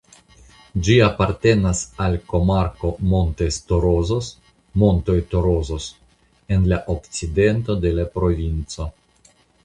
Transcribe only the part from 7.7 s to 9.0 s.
de la provinco.